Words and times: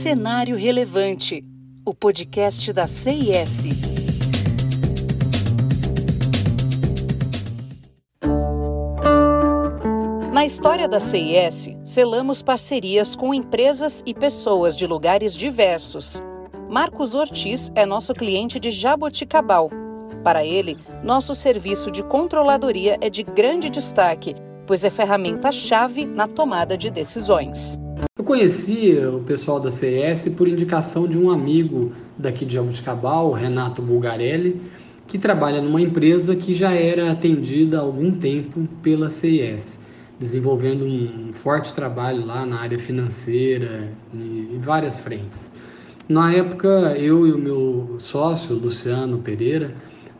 Cenário 0.00 0.56
Relevante, 0.56 1.44
o 1.84 1.94
podcast 1.94 2.72
da 2.72 2.86
CIS. 2.86 3.64
Na 10.32 10.46
história 10.46 10.88
da 10.88 10.98
CIS, 10.98 11.76
selamos 11.84 12.40
parcerias 12.40 13.14
com 13.14 13.34
empresas 13.34 14.02
e 14.06 14.14
pessoas 14.14 14.74
de 14.74 14.86
lugares 14.86 15.36
diversos. 15.36 16.22
Marcos 16.70 17.14
Ortiz 17.14 17.70
é 17.74 17.84
nosso 17.84 18.14
cliente 18.14 18.58
de 18.58 18.70
Jaboticabal. 18.70 19.68
Para 20.24 20.42
ele, 20.42 20.78
nosso 21.04 21.34
serviço 21.34 21.90
de 21.90 22.02
controladoria 22.02 22.96
é 23.02 23.10
de 23.10 23.22
grande 23.22 23.68
destaque, 23.68 24.34
pois 24.66 24.82
é 24.82 24.88
ferramenta-chave 24.88 26.06
na 26.06 26.26
tomada 26.26 26.74
de 26.74 26.90
decisões. 26.90 27.78
Conheci 28.30 28.96
o 29.12 29.18
pessoal 29.24 29.58
da 29.58 29.72
CES 29.72 30.28
por 30.36 30.46
indicação 30.46 31.08
de 31.08 31.18
um 31.18 31.30
amigo 31.30 31.90
daqui 32.16 32.44
de 32.44 32.54
Jabuticabal, 32.54 33.32
Renato 33.32 33.82
Bulgarelli, 33.82 34.62
que 35.08 35.18
trabalha 35.18 35.60
numa 35.60 35.80
empresa 35.80 36.36
que 36.36 36.54
já 36.54 36.70
era 36.72 37.10
atendida 37.10 37.78
há 37.78 37.80
algum 37.80 38.12
tempo 38.12 38.68
pela 38.84 39.10
CES, 39.10 39.80
desenvolvendo 40.16 40.84
um 40.84 41.32
forte 41.34 41.74
trabalho 41.74 42.24
lá 42.24 42.46
na 42.46 42.60
área 42.60 42.78
financeira 42.78 43.88
em 44.14 44.60
várias 44.60 45.00
frentes. 45.00 45.52
Na 46.08 46.32
época, 46.32 46.94
eu 46.96 47.26
e 47.26 47.32
o 47.32 47.38
meu 47.38 47.96
sócio, 47.98 48.54
Luciano 48.54 49.18
Pereira, 49.18 49.74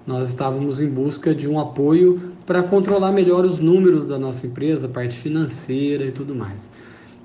nós 0.05 0.31
estávamos 0.31 0.81
em 0.81 0.91
busca 0.91 1.33
de 1.33 1.47
um 1.47 1.61
apoio 1.61 2.21
para 2.45 2.61
controlar 2.65 3.13
melhor 3.13 3.45
os 3.45 3.61
números 3.61 4.05
da 4.05 4.19
nossa 4.19 4.49
empresa, 4.49 4.89
a 4.89 4.91
parte 4.91 5.17
financeira 5.17 6.07
e 6.07 6.11
tudo 6.11 6.35
mais. 6.35 6.73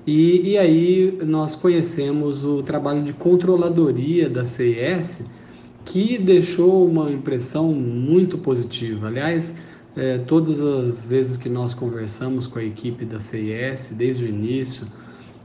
E, 0.06 0.50
e 0.50 0.58
aí 0.58 1.18
nós 1.24 1.56
conhecemos 1.56 2.44
o 2.44 2.62
trabalho 2.62 3.02
de 3.02 3.12
controladoria 3.12 4.30
da 4.30 4.44
CIS, 4.44 5.26
que 5.84 6.16
deixou 6.16 6.86
uma 6.86 7.10
impressão 7.10 7.72
muito 7.72 8.38
positiva. 8.38 9.08
Aliás, 9.08 9.56
é, 9.96 10.18
todas 10.18 10.62
as 10.62 11.06
vezes 11.06 11.36
que 11.36 11.48
nós 11.48 11.74
conversamos 11.74 12.46
com 12.46 12.60
a 12.60 12.64
equipe 12.64 13.04
da 13.04 13.18
CIS, 13.18 13.94
desde 13.96 14.24
o 14.24 14.28
início, 14.28 14.86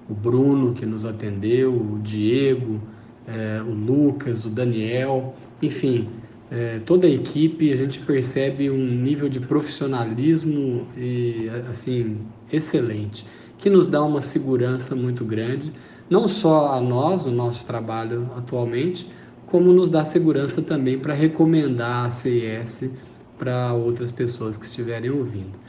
o 0.08 0.14
Bruno 0.14 0.74
que 0.74 0.86
nos 0.86 1.06
atendeu, 1.06 1.74
o 1.74 2.00
Diego, 2.00 2.80
é, 3.28 3.64
o 3.64 3.72
Lucas, 3.72 4.46
o 4.46 4.50
Daniel, 4.50 5.36
enfim, 5.60 6.08
é, 6.52 6.80
toda 6.86 7.08
a 7.08 7.10
equipe, 7.10 7.72
a 7.72 7.76
gente 7.76 8.00
percebe 8.02 8.70
um 8.70 8.78
nível 8.78 9.28
de 9.28 9.40
profissionalismo 9.40 10.88
e, 10.96 11.50
assim, 11.68 12.18
excelente 12.52 13.26
que 13.62 13.70
nos 13.70 13.88
dá 13.88 14.04
uma 14.04 14.20
segurança 14.20 14.96
muito 14.96 15.24
grande, 15.24 15.72
não 16.10 16.28
só 16.28 16.74
a 16.74 16.82
nós, 16.82 17.26
no 17.26 17.32
nosso 17.32 17.64
trabalho 17.66 18.30
atualmente, 18.36 19.08
como 19.46 19.72
nos 19.72 19.90
dá 19.90 20.04
segurança 20.04 20.62
também 20.62 21.00
para 21.00 21.14
recomendar 21.14 22.08
a 22.08 22.10
CIS 22.10 22.90
para 23.38 23.74
outras 23.74 24.12
pessoas 24.12 24.58
que 24.58 24.66
estiverem 24.66 25.12
ouvindo. 25.12 25.60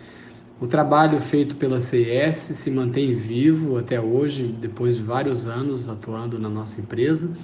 O 0.58 0.66
trabalho 0.66 1.20
feito 1.20 1.54
pela 1.56 1.80
CIS 1.80 2.36
se 2.36 2.70
mantém 2.70 3.12
vivo 3.12 3.76
até 3.76 4.00
hoje, 4.00 4.54
depois 4.58 4.96
de 4.96 5.02
vários 5.02 5.46
anos 5.46 5.88
atuando 5.88 6.38
na 6.38 6.48
nossa 6.48 6.80
empresa, 6.80 7.36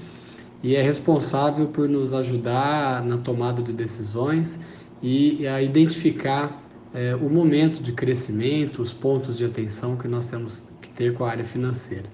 e 0.62 0.74
é 0.74 0.82
responsável 0.82 1.66
por 1.68 1.88
nos 1.88 2.12
ajudar 2.12 3.04
na 3.04 3.18
tomada 3.18 3.62
de 3.62 3.72
decisões 3.72 4.60
e 5.02 5.46
a 5.46 5.60
identificar 5.60 6.67
é, 6.94 7.14
o 7.14 7.28
momento 7.28 7.82
de 7.82 7.92
crescimento, 7.92 8.80
os 8.80 8.92
pontos 8.92 9.36
de 9.36 9.44
atenção 9.44 9.96
que 9.96 10.08
nós 10.08 10.26
temos 10.26 10.64
que 10.80 10.90
ter 10.90 11.14
com 11.14 11.24
a 11.24 11.30
área 11.30 11.44
financeira. 11.44 12.06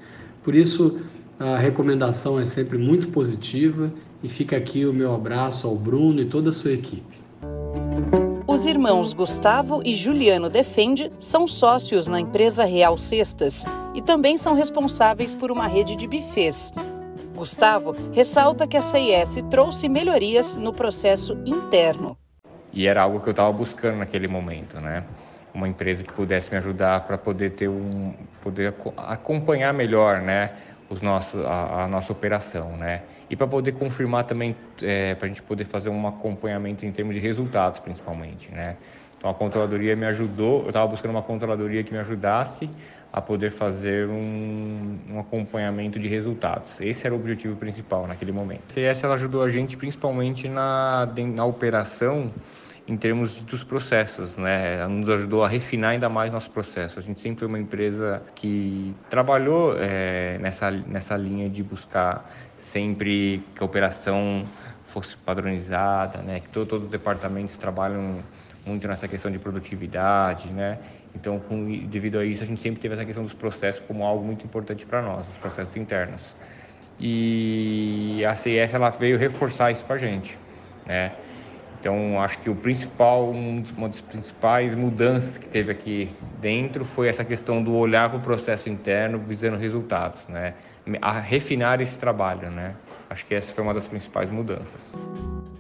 Por 0.43 0.55
isso, 0.55 1.01
a 1.39 1.57
recomendação 1.57 2.39
é 2.39 2.45
sempre 2.45 2.79
muito 2.79 3.09
positiva 3.09 3.93
e 4.23 4.29
fica 4.29 4.57
aqui 4.57 4.87
o 4.87 4.93
meu 4.93 5.15
abraço 5.15 5.67
ao 5.67 5.77
Bruno 5.77 6.21
e 6.21 6.27
toda 6.27 6.51
a 6.51 6.53
sua 6.53 6.73
equipe. 6.73 7.23
Os 8.47 8.67
irmãos 8.67 9.13
Gustavo 9.13 9.83
e 9.85 9.95
Juliano 9.95 10.49
Defende 10.49 11.11
são 11.19 11.47
sócios 11.49 12.07
na 12.07 12.21
empresa 12.21 12.65
Real 12.65 12.97
Cestas 12.97 13.65
e 13.95 14.01
também 14.01 14.39
são 14.39 14.55
responsáveis 14.55 15.35
por 15.35 15.51
uma 15.51 15.67
rede 15.67 15.97
de 15.97 16.07
bufês. 16.07 16.73
Gustavo 17.35 17.97
ressalta 18.13 18.67
que 18.67 18.77
a 18.77 18.83
CIS 18.83 19.43
trouxe 19.51 19.89
melhorias 19.89 20.57
no 20.57 20.73
processo 20.73 21.37
interno. 21.45 22.17
E 22.75 22.89
era 22.89 23.03
algo 23.03 23.21
que 23.21 23.29
eu 23.29 23.31
estava 23.31 23.53
buscando 23.53 23.99
naquele 23.99 24.27
momento, 24.27 24.81
né? 24.81 25.05
Uma 25.55 25.69
empresa 25.69 26.03
que 26.03 26.13
pudesse 26.13 26.51
me 26.51 26.57
ajudar 26.59 27.03
para 27.03 27.17
poder 27.17 27.53
ter 27.53 27.69
um, 27.69 28.13
poder 28.43 28.75
acompanhar 28.97 29.73
melhor, 29.73 30.21
né? 30.21 30.51
Os 30.91 31.01
nossos, 31.01 31.43
a, 31.45 31.85
a 31.85 31.89
nossa 31.89 32.13
operação, 32.13 32.77
né? 32.77 33.03
E 33.31 33.37
para 33.37 33.47
poder 33.47 33.73
confirmar 33.73 34.25
também, 34.25 34.57
é, 34.83 35.15
para 35.15 35.27
a 35.27 35.29
gente 35.29 35.41
poder 35.41 35.65
fazer 35.67 35.89
um 35.89 36.07
acompanhamento 36.07 36.85
em 36.85 36.91
termos 36.91 37.15
de 37.15 37.21
resultados, 37.21 37.79
principalmente, 37.79 38.51
né? 38.51 38.77
Então 39.17 39.31
a 39.31 39.35
controladoria 39.35 39.95
me 39.95 40.05
ajudou, 40.07 40.63
eu 40.63 40.69
estava 40.69 40.87
buscando 40.89 41.13
uma 41.13 41.23
controladoria 41.23 41.83
que 41.85 41.93
me 41.93 41.99
ajudasse 41.99 42.69
a 43.13 43.23
poder 43.23 43.51
fazer 43.51 44.09
um, 44.09 44.99
um, 45.09 45.21
acompanhamento 45.21 46.01
de 46.01 46.09
resultados. 46.09 46.73
Esse 46.81 47.07
era 47.07 47.15
o 47.15 47.19
objetivo 47.19 47.55
principal 47.55 48.09
naquele 48.09 48.33
momento. 48.33 48.65
A 48.69 48.73
CS 48.73 49.05
ela 49.05 49.15
ajudou 49.15 49.43
a 49.43 49.49
gente 49.49 49.77
principalmente 49.77 50.49
na, 50.49 51.09
na 51.33 51.45
operação 51.45 52.33
em 52.87 52.97
termos 52.97 53.43
dos 53.43 53.65
processos, 53.65 54.37
né? 54.37 54.77
Ela 54.77 54.89
nos 54.89 55.09
ajudou 55.09 55.43
a 55.43 55.49
refinar 55.49 55.93
ainda 55.93 56.09
mais 56.09 56.33
nosso 56.33 56.51
processo. 56.51 56.99
A 56.99 57.03
gente 57.03 57.19
sempre 57.19 57.41
foi 57.41 57.49
uma 57.49 57.59
empresa 57.59 58.23
que 58.35 58.95
trabalhou 59.09 59.75
é, 59.79 60.39
nessa, 60.39 60.71
nessa 60.71 61.17
linha 61.17 61.49
de 61.49 61.63
buscar 61.63 62.31
sempre 62.59 63.43
que 63.55 63.63
a 63.63 63.65
operação 63.65 64.47
fosse 64.87 65.17
padronizada, 65.17 66.19
né? 66.19 66.41
Que 66.41 66.49
todo, 66.51 66.67
todos 66.67 66.85
os 66.87 66.91
departamentos 66.91 67.57
trabalham 67.57 68.23
muito 68.67 68.87
nessa 68.87 69.09
questão 69.09 69.31
de 69.31 69.39
produtividade, 69.39 70.53
né? 70.53 70.79
Então, 71.15 71.41
com, 71.41 71.87
devido 71.87 72.19
a 72.19 72.25
isso, 72.25 72.43
a 72.43 72.47
gente 72.47 72.61
sempre 72.61 72.81
teve 72.81 72.95
essa 72.95 73.05
questão 73.05 73.23
dos 73.25 73.35
processos 73.35 73.83
como 73.87 74.05
algo 74.05 74.25
muito 74.25 74.45
importante 74.45 74.85
para 74.85 75.01
nós, 75.01 75.27
os 75.29 75.37
processos 75.37 75.77
internos. 75.77 76.35
E 77.01 78.23
a 78.29 78.37
CIS 78.37 78.75
ela 78.75 78.91
veio 78.91 79.17
reforçar 79.17 79.71
isso 79.71 79.85
para 79.85 79.97
a 79.97 79.99
gente, 79.99 80.39
né? 80.87 81.13
Então, 81.85 82.19
acho 82.19 82.39
que 82.39 82.49
o 82.49 82.55
principal, 82.55 83.29
uma 83.29 83.89
das 83.89 84.01
principais 84.01 84.75
mudanças 84.75 85.37
que 85.37 85.47
teve 85.47 85.71
aqui 85.71 86.09
dentro 86.41 86.83
foi 86.83 87.09
essa 87.09 87.23
questão 87.23 87.63
do 87.63 87.75
olhar 87.75 88.09
para 88.09 88.19
o 88.19 88.23
processo 88.23 88.71
interno 88.71 89.19
visando 89.19 89.59
resultados, 89.59 90.23
né? 90.27 90.55
A 91.03 91.21
refinar 91.21 91.83
esse 91.83 91.99
trabalho, 91.99 92.51
né? 92.51 92.75
Acho 93.11 93.27
que 93.27 93.35
essa 93.35 93.53
foi 93.53 93.63
uma 93.63 93.75
das 93.75 93.87
principais 93.87 94.31
mudanças. 94.31 94.95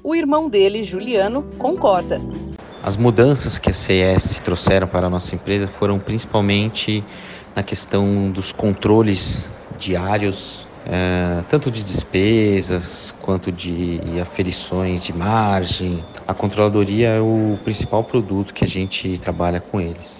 O 0.02 0.14
irmão 0.14 0.48
dele, 0.48 0.82
Juliano, 0.82 1.42
concorda. 1.58 2.18
As 2.82 2.96
mudanças 2.96 3.58
que 3.58 3.68
a 3.68 3.74
CS 3.74 4.40
trouxeram 4.40 4.86
para 4.86 5.08
a 5.08 5.10
nossa 5.10 5.34
empresa 5.34 5.68
foram 5.68 5.98
principalmente 5.98 7.04
na 7.54 7.62
questão 7.62 8.30
dos 8.30 8.50
controles 8.50 9.46
diários 9.78 10.66
é, 10.86 11.42
tanto 11.48 11.70
de 11.70 11.82
despesas 11.82 13.14
quanto 13.20 13.50
de 13.50 14.00
aferições 14.20 15.04
de 15.04 15.12
margem. 15.12 16.04
A 16.26 16.34
controladoria 16.34 17.08
é 17.08 17.20
o 17.20 17.58
principal 17.64 18.04
produto 18.04 18.52
que 18.52 18.64
a 18.64 18.68
gente 18.68 19.18
trabalha 19.18 19.60
com 19.60 19.80
eles. 19.80 20.18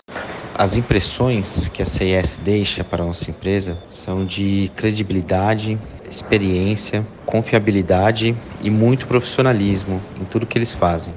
As 0.56 0.76
impressões 0.76 1.68
que 1.68 1.82
a 1.82 1.86
CIS 1.86 2.36
deixa 2.36 2.84
para 2.84 3.02
a 3.02 3.06
nossa 3.06 3.28
empresa 3.28 3.76
são 3.88 4.24
de 4.24 4.70
credibilidade, 4.76 5.76
experiência, 6.08 7.04
confiabilidade 7.26 8.36
e 8.62 8.70
muito 8.70 9.06
profissionalismo 9.06 10.00
em 10.20 10.24
tudo 10.24 10.46
que 10.46 10.56
eles 10.56 10.72
fazem. 10.72 11.12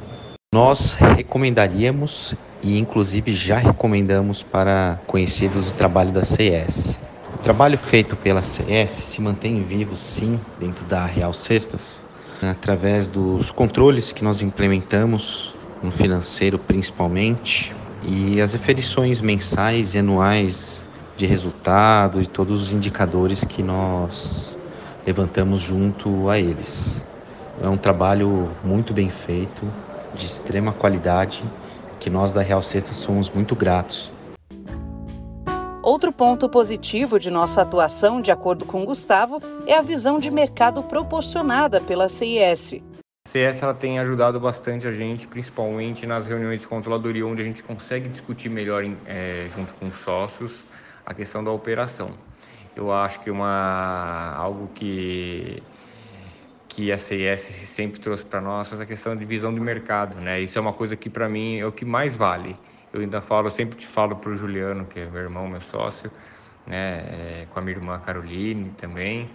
Nós 0.51 0.95
recomendaríamos 0.95 2.33
e 2.63 2.79
inclusive 2.79 3.35
já 3.35 3.57
recomendamos 3.57 4.41
para 4.41 4.99
conhecidos 5.05 5.69
o 5.69 5.73
trabalho 5.73 6.11
da 6.11 6.25
CIS. 6.25 6.97
O 7.37 7.39
trabalho 7.39 7.77
feito 7.77 8.15
pela 8.15 8.41
CS 8.41 8.91
se 8.91 9.21
mantém 9.21 9.63
vivo, 9.63 9.95
sim, 9.95 10.39
dentro 10.59 10.83
da 10.85 11.05
Real 11.05 11.31
Cestas, 11.31 12.01
através 12.41 13.11
dos 13.11 13.51
controles 13.51 14.11
que 14.11 14.23
nós 14.23 14.41
implementamos, 14.41 15.53
no 15.83 15.91
financeiro 15.91 16.57
principalmente, 16.57 17.75
e 18.03 18.41
as 18.41 18.53
referições 18.53 19.21
mensais 19.21 19.93
e 19.93 19.99
anuais 19.99 20.89
de 21.15 21.27
resultado 21.27 22.23
e 22.23 22.25
todos 22.25 22.59
os 22.59 22.71
indicadores 22.71 23.43
que 23.43 23.61
nós 23.61 24.57
levantamos 25.05 25.59
junto 25.59 26.27
a 26.29 26.39
eles. 26.39 27.05
É 27.61 27.69
um 27.69 27.77
trabalho 27.77 28.49
muito 28.63 28.95
bem 28.95 29.11
feito, 29.11 29.71
de 30.15 30.25
extrema 30.25 30.73
qualidade, 30.73 31.45
que 31.99 32.09
nós 32.09 32.33
da 32.33 32.41
Real 32.41 32.63
Cestas 32.63 32.97
somos 32.97 33.29
muito 33.29 33.55
gratos. 33.55 34.16
Outro 35.87 36.11
ponto 36.11 36.49
positivo 36.49 37.17
de 37.17 37.31
nossa 37.31 37.61
atuação, 37.61 38.19
de 38.19 38.29
acordo 38.29 38.65
com 38.65 38.83
Gustavo, 38.83 39.41
é 39.65 39.73
a 39.77 39.81
visão 39.81 40.19
de 40.19 40.29
mercado 40.29 40.83
proporcionada 40.83 41.79
pela 41.79 42.09
CIS. 42.09 42.83
A 43.25 43.29
CIS 43.29 43.63
ela 43.63 43.73
tem 43.73 43.97
ajudado 43.97 44.37
bastante 44.37 44.85
a 44.85 44.91
gente, 44.91 45.25
principalmente 45.27 46.05
nas 46.05 46.27
reuniões 46.27 46.59
de 46.59 46.67
controladoria, 46.67 47.25
onde 47.25 47.41
a 47.41 47.45
gente 47.45 47.63
consegue 47.63 48.09
discutir 48.09 48.49
melhor 48.49 48.83
é, 49.05 49.47
junto 49.55 49.73
com 49.75 49.87
os 49.87 49.95
sócios 49.99 50.61
a 51.05 51.13
questão 51.13 51.41
da 51.41 51.51
operação. 51.51 52.11
eu 52.75 52.91
acho 52.91 53.21
que 53.21 53.31
uma 53.31 54.33
algo 54.35 54.67
que 54.75 55.63
que 56.67 56.91
a 56.91 56.97
CIS 56.97 57.69
sempre 57.69 58.01
trouxe 58.01 58.25
para 58.25 58.41
nós 58.41 58.73
essa 58.73 58.85
questão 58.85 59.15
de 59.15 59.23
visão 59.23 59.53
de 59.53 59.59
mercado, 59.61 60.19
né? 60.19 60.41
Isso 60.41 60.59
é 60.59 60.61
uma 60.61 60.73
coisa 60.73 60.97
que 60.97 61.09
para 61.09 61.29
mim 61.29 61.59
é 61.59 61.65
o 61.65 61.71
que 61.71 61.85
mais 61.85 62.13
vale. 62.13 62.57
Eu 62.97 63.03
ainda 63.03 63.21
falo, 63.21 63.51
sempre 63.51 63.77
te 63.77 63.85
falo 63.85 64.15
para 64.15 64.31
o 64.31 64.35
Juliano, 64.35 64.87
que 64.87 64.99
é 64.99 65.05
meu 65.05 65.21
irmão, 65.21 65.47
meu 65.47 65.61
sócio, 65.61 66.11
né? 66.65 67.43
É, 67.43 67.47
com 67.47 67.59
a 67.59 67.61
minha 67.61 67.77
irmã 67.77 67.99
Caroline 67.99 68.71
também, 68.71 69.29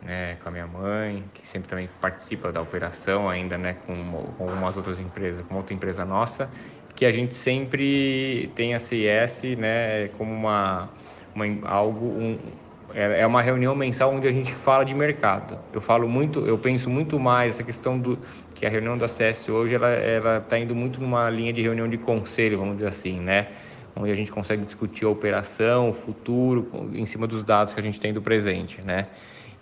né? 0.00 0.36
Com 0.36 0.48
a 0.48 0.52
minha 0.52 0.68
mãe, 0.68 1.28
que 1.34 1.44
sempre 1.44 1.68
também 1.68 1.88
participa 2.00 2.52
da 2.52 2.62
operação 2.62 3.28
ainda, 3.28 3.58
né? 3.58 3.74
Com, 3.74 4.34
com 4.38 4.44
algumas 4.44 4.76
outras 4.76 5.00
empresas, 5.00 5.44
com 5.44 5.56
outra 5.56 5.74
empresa 5.74 6.04
nossa, 6.04 6.48
que 6.94 7.04
a 7.04 7.10
gente 7.10 7.34
sempre 7.34 8.52
tem 8.54 8.72
a 8.72 8.78
CIS, 8.78 9.56
né? 9.58 10.06
Como 10.16 10.32
uma, 10.32 10.94
uma 11.34 11.68
algo 11.68 12.06
um, 12.06 12.38
é, 12.94 13.20
é 13.20 13.26
uma 13.26 13.42
reunião 13.42 13.74
mensal 13.74 14.12
onde 14.12 14.26
a 14.26 14.32
gente 14.32 14.52
fala 14.52 14.84
de 14.84 14.94
mercado. 14.94 15.58
Eu 15.72 15.80
falo 15.80 16.08
muito, 16.08 16.40
eu 16.40 16.58
penso 16.58 16.88
muito 16.90 17.18
mais 17.18 17.54
essa 17.54 17.62
questão 17.62 17.98
do 17.98 18.18
que 18.54 18.66
a 18.66 18.68
reunião 18.68 18.96
da 18.96 19.08
CS 19.08 19.48
hoje 19.48 19.74
ela 19.74 20.38
está 20.38 20.58
indo 20.58 20.74
muito 20.74 21.00
numa 21.00 21.28
linha 21.30 21.52
de 21.52 21.62
reunião 21.62 21.88
de 21.88 21.98
conselho, 21.98 22.58
vamos 22.58 22.76
dizer 22.76 22.88
assim, 22.88 23.20
né? 23.20 23.48
Onde 23.94 24.10
a 24.10 24.14
gente 24.14 24.32
consegue 24.32 24.64
discutir 24.64 25.04
a 25.04 25.08
operação, 25.08 25.90
o 25.90 25.92
futuro, 25.92 26.90
em 26.94 27.04
cima 27.06 27.26
dos 27.26 27.42
dados 27.42 27.74
que 27.74 27.80
a 27.80 27.82
gente 27.82 28.00
tem 28.00 28.12
do 28.12 28.22
presente, 28.22 28.80
né? 28.82 29.06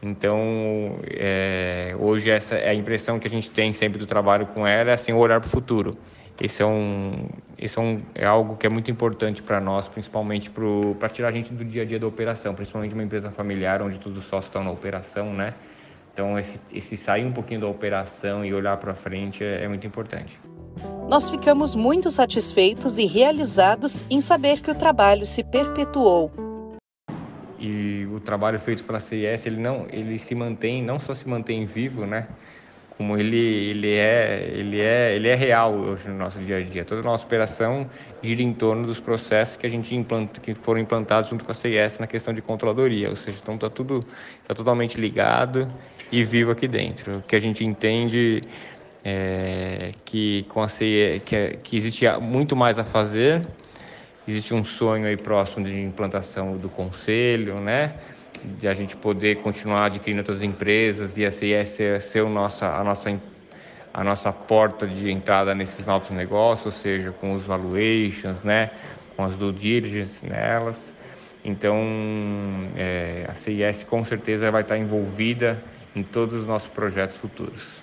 Então, 0.02 0.98
é, 1.08 1.94
hoje 1.98 2.30
essa 2.30 2.54
é 2.54 2.70
a 2.70 2.74
impressão 2.74 3.18
que 3.18 3.26
a 3.26 3.30
gente 3.30 3.50
tem 3.50 3.72
sempre 3.74 3.98
do 3.98 4.06
trabalho 4.06 4.46
com 4.46 4.66
ela, 4.66 4.90
é 4.90 4.94
assim, 4.94 5.12
olhar 5.12 5.40
para 5.40 5.48
o 5.48 5.50
futuro. 5.50 5.96
Esse 6.40 6.62
é, 6.62 6.66
um, 6.66 7.28
esse 7.58 7.78
é, 7.78 7.82
um, 7.82 8.02
é 8.14 8.24
algo 8.26 8.56
que 8.56 8.66
é 8.66 8.70
muito 8.70 8.90
importante 8.90 9.42
para 9.42 9.60
nós, 9.60 9.88
principalmente 9.88 10.50
para 10.50 11.08
tirar 11.08 11.28
a 11.28 11.32
gente 11.32 11.52
do 11.52 11.64
dia 11.64 11.82
a 11.82 11.84
dia 11.84 11.98
da 11.98 12.06
operação, 12.06 12.54
principalmente 12.54 12.94
uma 12.94 13.02
empresa 13.02 13.30
familiar 13.30 13.82
onde 13.82 13.98
todos 13.98 14.18
os 14.18 14.24
sócios 14.24 14.46
estão 14.46 14.64
na 14.64 14.70
operação, 14.70 15.32
né? 15.34 15.54
Então, 16.12 16.38
esse, 16.38 16.60
esse 16.72 16.96
sair 16.96 17.24
um 17.24 17.32
pouquinho 17.32 17.60
da 17.60 17.66
operação 17.66 18.44
e 18.44 18.52
olhar 18.52 18.76
para 18.76 18.94
frente 18.94 19.44
é, 19.44 19.64
é 19.64 19.68
muito 19.68 19.86
importante. 19.86 20.40
Nós 21.08 21.30
ficamos 21.30 21.74
muito 21.74 22.10
satisfeitos 22.10 22.98
e 22.98 23.06
realizados 23.06 24.04
em 24.10 24.20
saber 24.20 24.60
que 24.60 24.70
o 24.70 24.74
trabalho 24.74 25.26
se 25.26 25.42
perpetuou. 25.42 26.30
E 27.58 28.06
o 28.10 28.20
trabalho 28.20 28.58
feito 28.58 28.84
pela 28.84 29.00
CIS, 29.00 29.44
ele 29.44 29.60
não, 29.60 29.86
ele 29.90 30.18
se 30.18 30.34
mantém, 30.34 30.82
não 30.82 30.98
só 30.98 31.14
se 31.14 31.28
mantém 31.28 31.66
vivo, 31.66 32.06
né? 32.06 32.28
Como 33.00 33.16
ele, 33.16 33.38
ele, 33.38 33.94
é, 33.94 34.52
ele, 34.52 34.78
é, 34.78 35.16
ele 35.16 35.26
é 35.26 35.34
real 35.34 35.72
hoje 35.72 36.06
no 36.06 36.16
nosso 36.16 36.38
dia 36.40 36.58
a 36.58 36.62
dia. 36.62 36.84
Toda 36.84 37.00
a 37.00 37.04
nossa 37.04 37.24
operação 37.24 37.88
gira 38.22 38.42
em 38.42 38.52
torno 38.52 38.86
dos 38.86 39.00
processos 39.00 39.56
que 39.56 39.66
a 39.66 39.70
gente 39.70 39.96
implanta, 39.96 40.38
que 40.38 40.54
foram 40.54 40.82
implantados 40.82 41.30
junto 41.30 41.42
com 41.42 41.50
a 41.50 41.54
CIS 41.54 41.98
na 41.98 42.06
questão 42.06 42.34
de 42.34 42.42
controladoria, 42.42 43.08
ou 43.08 43.16
seja, 43.16 43.38
então 43.42 43.54
está 43.54 43.70
tudo 43.70 44.04
tá 44.46 44.54
totalmente 44.54 45.00
ligado 45.00 45.66
e 46.12 46.22
vivo 46.22 46.50
aqui 46.50 46.68
dentro. 46.68 47.16
O 47.16 47.22
que 47.22 47.34
a 47.34 47.40
gente 47.40 47.64
entende 47.64 48.42
é 49.02 49.94
que 50.04 50.44
com 50.50 50.60
a 50.60 50.68
CIS, 50.68 51.22
que, 51.24 51.34
é, 51.34 51.56
que 51.56 51.76
existe 51.76 52.04
muito 52.20 52.54
mais 52.54 52.78
a 52.78 52.84
fazer, 52.84 53.48
existe 54.28 54.52
um 54.52 54.62
sonho 54.62 55.06
aí 55.06 55.16
próximo 55.16 55.64
de 55.64 55.80
implantação 55.80 56.58
do 56.58 56.68
conselho, 56.68 57.60
né? 57.62 57.94
De 58.44 58.68
a 58.68 58.74
gente 58.74 58.96
poder 58.96 59.36
continuar 59.42 59.86
adquirindo 59.86 60.20
outras 60.20 60.42
empresas 60.42 61.16
e 61.18 61.24
a 61.24 61.30
CIS 61.30 61.68
ser, 61.68 62.02
ser 62.02 62.24
nossa, 62.26 62.66
a, 62.66 62.84
nossa, 62.84 63.20
a 63.92 64.04
nossa 64.04 64.32
porta 64.32 64.86
de 64.86 65.10
entrada 65.10 65.54
nesses 65.54 65.86
novos 65.86 66.10
negócios, 66.10 66.66
ou 66.66 66.72
seja, 66.72 67.12
com 67.12 67.32
os 67.32 67.44
valuations, 67.44 68.42
né, 68.42 68.70
com 69.16 69.24
as 69.24 69.34
due 69.36 69.52
diligence 69.52 70.24
nelas. 70.26 70.94
Então, 71.44 71.76
é, 72.76 73.26
a 73.28 73.34
CIS 73.34 73.84
com 73.84 74.04
certeza 74.04 74.50
vai 74.50 74.62
estar 74.62 74.76
envolvida 74.76 75.62
em 75.94 76.02
todos 76.02 76.34
os 76.34 76.46
nossos 76.46 76.68
projetos 76.68 77.16
futuros. 77.16 77.80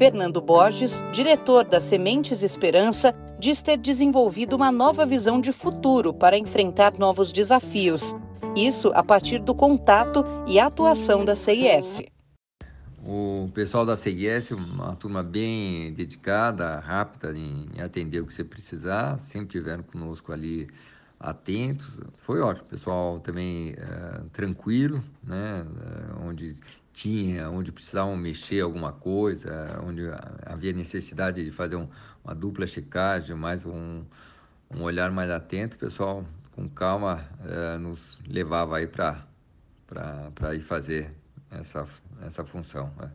Fernando 0.00 0.40
Borges, 0.40 1.04
diretor 1.12 1.62
da 1.62 1.78
Sementes 1.78 2.42
Esperança, 2.42 3.14
diz 3.38 3.60
ter 3.60 3.76
desenvolvido 3.76 4.56
uma 4.56 4.72
nova 4.72 5.04
visão 5.04 5.38
de 5.38 5.52
futuro 5.52 6.14
para 6.14 6.38
enfrentar 6.38 6.94
novos 6.98 7.30
desafios 7.30 8.14
isso 8.56 8.90
a 8.94 9.02
partir 9.02 9.40
do 9.40 9.54
contato 9.54 10.24
e 10.46 10.58
atuação 10.58 11.22
da 11.22 11.36
CIS. 11.36 12.00
O 13.06 13.50
pessoal 13.52 13.84
da 13.84 13.94
CIS, 13.94 14.52
uma 14.52 14.96
turma 14.96 15.22
bem 15.22 15.92
dedicada, 15.92 16.80
rápida 16.80 17.36
em 17.36 17.68
atender 17.78 18.20
o 18.20 18.26
que 18.26 18.32
você 18.32 18.42
precisar, 18.42 19.20
sempre 19.20 19.48
tiveram 19.48 19.82
conosco 19.82 20.32
ali 20.32 20.66
atentos. 21.20 22.00
Foi 22.16 22.40
ótimo, 22.40 22.68
pessoal 22.68 23.20
também 23.20 23.74
é, 23.76 24.22
tranquilo, 24.32 25.04
né? 25.22 25.66
É, 25.66 26.26
onde 26.26 26.56
tinha, 26.92 27.48
onde 27.50 27.72
precisavam 27.72 28.16
mexer 28.16 28.60
alguma 28.60 28.92
coisa, 28.92 29.80
onde 29.86 30.02
havia 30.44 30.72
necessidade 30.72 31.44
de 31.44 31.50
fazer 31.50 31.76
um, 31.76 31.88
uma 32.24 32.34
dupla 32.34 32.66
checagem, 32.66 33.34
mais 33.36 33.64
um, 33.64 34.04
um 34.70 34.82
olhar 34.82 35.10
mais 35.10 35.30
atento, 35.30 35.78
pessoal 35.78 36.24
com 36.60 36.68
calma, 36.68 37.24
é, 37.46 37.78
nos 37.78 38.18
levava 38.28 38.76
aí 38.76 38.86
para 38.86 39.24
ir 40.54 40.60
fazer 40.60 41.10
essa, 41.50 41.86
essa 42.22 42.44
função. 42.44 42.92
Né? 42.98 43.10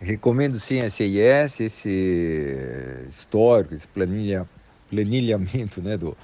Recomendo 0.00 0.58
sim 0.58 0.80
a 0.80 0.90
CIS, 0.90 1.60
esse 1.60 3.06
histórico, 3.08 3.74
esse 3.74 3.86
planilha, 3.86 4.48
planilhamento 4.90 5.80
né, 5.80 5.96
do, 5.96 6.16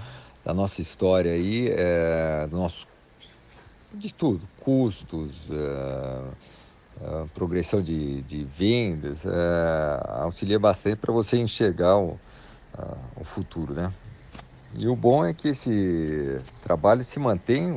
da 0.45 0.53
nossa 0.53 0.83
história 0.83 1.33
aí, 1.33 1.69
é, 1.71 2.47
do 2.51 2.57
nosso, 2.57 2.89
de 3.95 4.13
tudo, 4.13 4.49
custos, 4.59 5.47
é, 5.51 6.58
é, 7.01 7.27
progressão 7.33 7.81
de, 7.81 8.23
de 8.23 8.45
vendas, 8.45 9.25
auxilia 10.21 10.59
bastante 10.59 10.97
para 10.97 11.13
você 11.13 11.39
enxergar 11.39 11.97
o, 11.97 12.19
o 13.15 13.25
futuro, 13.25 13.75
né? 13.75 13.93
E 14.75 14.87
o 14.87 14.95
bom 14.95 15.25
é 15.25 15.33
que 15.33 15.49
esse 15.49 16.39
trabalho 16.61 17.03
se 17.03 17.19
mantém, 17.19 17.73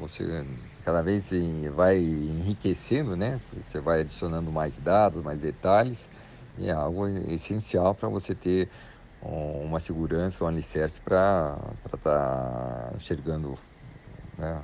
você 0.00 0.44
cada 0.84 1.00
vez 1.00 1.30
vai 1.72 1.98
enriquecendo, 1.98 3.16
né? 3.16 3.40
Você 3.64 3.80
vai 3.80 4.00
adicionando 4.00 4.50
mais 4.50 4.78
dados, 4.78 5.22
mais 5.22 5.38
detalhes, 5.38 6.10
e 6.58 6.66
é 6.68 6.72
algo 6.72 7.06
essencial 7.06 7.94
para 7.94 8.08
você 8.08 8.34
ter 8.34 8.68
uma 9.20 9.78
segurança, 9.78 10.42
um 10.44 10.48
alicerce 10.48 11.00
para 11.00 11.56
estar 11.94 11.98
tá 11.98 12.92
enxergando 12.96 13.56
né, 14.36 14.62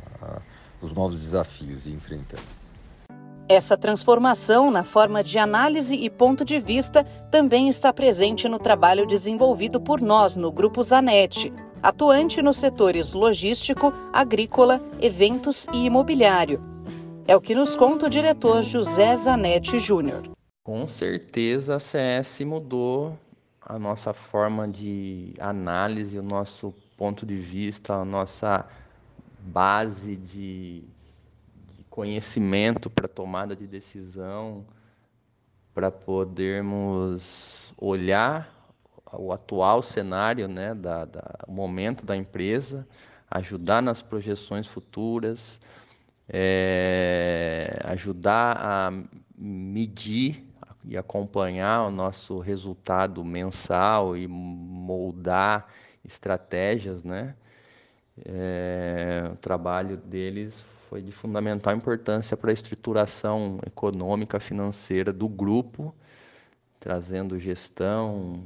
os 0.81 0.93
novos 0.93 1.21
desafios 1.21 1.87
e 1.87 1.93
enfrentando. 1.93 2.58
Essa 3.49 3.79
transformação 3.79 4.71
na 4.71 4.85
forma 4.85 5.25
de 5.25 5.39
análise 5.39 5.95
e 5.95 6.11
ponto 6.11 6.45
de 6.45 6.61
vista 6.61 7.03
também 7.31 7.67
está 7.71 7.91
presente 7.95 8.47
no 8.47 8.59
trabalho 8.59 9.07
desenvolvido 9.07 9.81
por 9.81 10.03
nós 10.03 10.37
no 10.37 10.53
Grupo 10.53 10.83
Zanetti, 10.83 11.51
atuante 11.83 12.43
nos 12.43 12.59
setores 12.59 13.15
logístico, 13.15 13.91
agrícola, 14.13 14.83
eventos 15.01 15.67
e 15.73 15.87
imobiliário. 15.87 16.63
É 17.27 17.35
o 17.35 17.41
que 17.41 17.55
nos 17.55 17.75
conta 17.75 18.05
o 18.05 18.11
diretor 18.11 18.63
José 18.63 19.17
Zanetti 19.17 19.79
Júnior. 19.79 20.29
Com 20.63 20.87
certeza 20.87 21.77
a 21.77 21.81
CS 21.81 22.41
mudou 22.41 23.19
a 23.63 23.79
nossa 23.79 24.13
forma 24.13 24.69
de 24.69 25.33
análise, 25.39 26.19
o 26.19 26.23
nosso 26.23 26.75
ponto 26.99 27.25
de 27.25 27.37
vista, 27.37 27.95
a 27.95 28.05
nossa 28.05 28.67
base 29.41 30.19
de, 30.19 30.83
conhecimento 31.99 32.89
para 32.89 33.09
tomada 33.09 33.57
de 33.57 33.67
decisão, 33.67 34.65
para 35.75 35.91
podermos 35.91 37.75
olhar 37.77 38.55
o 39.15 39.33
atual 39.33 39.83
cenário, 39.83 40.47
né, 40.47 40.77
da, 40.77 41.05
da, 41.05 41.39
o 41.49 41.51
momento 41.51 42.07
da 42.07 42.17
empresa, 42.17 42.87
ajudar 43.29 43.83
nas 43.83 44.01
projeções 44.01 44.69
futuras, 44.69 45.61
é, 46.29 47.81
ajudar 47.83 48.57
a 48.57 48.93
medir 49.37 50.47
e 50.85 50.97
acompanhar 50.97 51.83
o 51.89 51.91
nosso 51.91 52.39
resultado 52.39 53.25
mensal 53.25 54.17
e 54.17 54.29
moldar 54.29 55.67
estratégias, 56.05 57.03
né? 57.03 57.35
É, 58.25 59.31
o 59.33 59.37
trabalho 59.37 59.97
deles 59.97 60.65
foi 60.89 61.03
de 61.03 61.13
fundamental 61.13 61.77
importância 61.77 62.37
para 62.37 62.51
a 62.51 62.53
estruturação 62.53 63.61
econômica 63.67 64.41
financeira 64.41 65.13
do 65.13 65.29
grupo, 65.29 65.95
trazendo 66.81 67.39
gestão, 67.39 68.43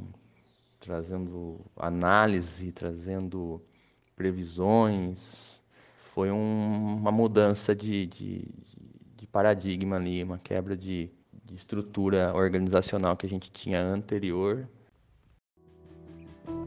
trazendo 0.80 1.60
análise, 1.76 2.72
trazendo 2.72 3.62
previsões. 4.16 5.60
Foi 6.12 6.32
um, 6.32 6.96
uma 6.96 7.12
mudança 7.12 7.74
de, 7.74 8.06
de, 8.06 8.44
de, 9.16 9.26
paradigma 9.28 9.96
ali, 9.96 10.22
uma 10.24 10.38
quebra 10.38 10.76
de, 10.76 11.10
de 11.44 11.54
estrutura 11.54 12.34
organizacional 12.34 13.16
que 13.16 13.24
a 13.24 13.28
gente 13.28 13.52
tinha 13.52 13.80
anterior. 13.80 14.68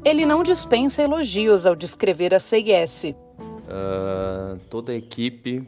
Ele 0.05 0.25
não 0.25 0.41
dispensa 0.41 1.03
elogios 1.03 1.65
ao 1.65 1.75
descrever 1.75 2.33
a 2.33 2.39
CIS. 2.39 3.24
Uh, 3.65 4.59
toda 4.69 4.91
a 4.91 4.95
equipe 4.95 5.67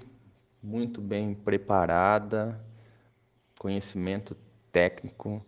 muito 0.62 1.02
bem 1.02 1.34
preparada, 1.34 2.64
conhecimento 3.58 4.36
técnico, 4.72 5.44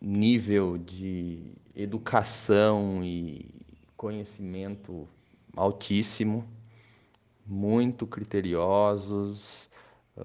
nível 0.00 0.78
de 0.78 1.52
educação 1.74 3.04
e 3.04 3.50
conhecimento 3.96 5.06
altíssimo, 5.56 6.48
muito 7.44 8.06
criteriosos, 8.06 9.68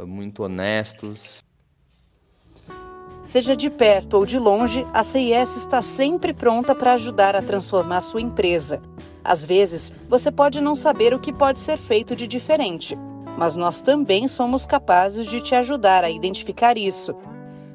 muito 0.06 0.44
honestos. 0.44 1.44
Seja 3.24 3.56
de 3.56 3.70
perto 3.70 4.16
ou 4.16 4.26
de 4.26 4.40
longe, 4.40 4.86
a 4.94 5.04
CIS 5.04 5.58
está 5.58 5.82
sempre 5.82 6.34
pronta 6.34 6.74
para 6.74 6.94
ajudar 6.94 7.36
a 7.36 7.42
transformar 7.42 8.02
sua 8.02 8.22
empresa. 8.22 8.82
Às 9.24 9.46
vezes, 9.46 9.94
você 10.08 10.32
pode 10.32 10.60
não 10.60 10.76
saber 10.76 11.14
o 11.14 11.20
que 11.20 11.32
pode 11.32 11.60
ser 11.60 11.78
feito 11.78 12.16
de 12.16 12.28
diferente, 12.28 12.98
mas 13.38 13.56
nós 13.56 13.82
também 13.82 14.28
somos 14.28 14.66
capazes 14.66 15.28
de 15.28 15.42
te 15.42 15.54
ajudar 15.56 16.04
a 16.04 16.10
identificar 16.10 16.78
isso. 16.78 17.16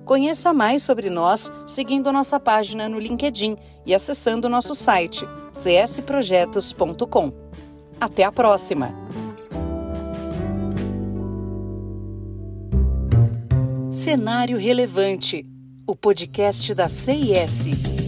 Conheça 0.05 0.53
mais 0.53 0.83
sobre 0.83 1.09
nós 1.09 1.51
seguindo 1.67 2.13
nossa 2.13 2.39
página 2.39 2.89
no 2.89 2.99
LinkedIn 2.99 3.57
e 3.87 3.95
acessando 3.95 4.49
nosso 4.49 4.75
site 4.75 5.27
csprojetos.com. 5.55 7.33
Até 8.01 8.25
a 8.25 8.33
próxima! 8.33 8.93
Cenário 14.05 14.59
Relevante, 14.59 15.47
o 15.87 15.97
podcast 15.97 16.75
da 16.75 16.91
CIS. 16.91 18.04